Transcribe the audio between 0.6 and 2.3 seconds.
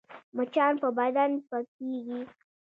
په بدن پکېږي